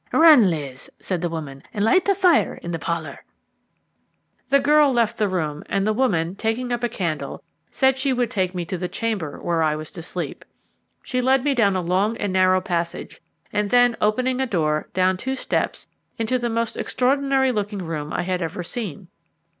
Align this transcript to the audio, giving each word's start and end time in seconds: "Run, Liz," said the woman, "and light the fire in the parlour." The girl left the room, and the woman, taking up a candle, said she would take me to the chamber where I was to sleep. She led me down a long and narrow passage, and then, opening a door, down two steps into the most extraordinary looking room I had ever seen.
"Run, 0.11 0.49
Liz," 0.49 0.89
said 0.99 1.21
the 1.21 1.29
woman, 1.29 1.61
"and 1.71 1.85
light 1.85 2.05
the 2.05 2.15
fire 2.15 2.55
in 2.55 2.71
the 2.71 2.79
parlour." 2.79 3.23
The 4.49 4.59
girl 4.59 4.91
left 4.91 5.19
the 5.19 5.27
room, 5.29 5.63
and 5.69 5.85
the 5.85 5.93
woman, 5.93 6.35
taking 6.35 6.71
up 6.71 6.83
a 6.83 6.89
candle, 6.89 7.43
said 7.69 7.99
she 7.99 8.11
would 8.11 8.31
take 8.31 8.55
me 8.55 8.65
to 8.65 8.79
the 8.79 8.87
chamber 8.87 9.39
where 9.39 9.61
I 9.61 9.75
was 9.75 9.91
to 9.91 10.01
sleep. 10.01 10.43
She 11.03 11.21
led 11.21 11.43
me 11.43 11.53
down 11.53 11.75
a 11.75 11.81
long 11.81 12.17
and 12.17 12.33
narrow 12.33 12.61
passage, 12.61 13.21
and 13.53 13.69
then, 13.69 13.95
opening 14.01 14.41
a 14.41 14.47
door, 14.47 14.89
down 14.95 15.17
two 15.17 15.35
steps 15.35 15.85
into 16.17 16.39
the 16.39 16.49
most 16.49 16.77
extraordinary 16.77 17.51
looking 17.51 17.83
room 17.85 18.11
I 18.11 18.23
had 18.23 18.41
ever 18.41 18.63
seen. 18.63 19.07